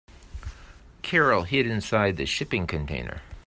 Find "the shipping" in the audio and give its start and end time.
2.17-2.65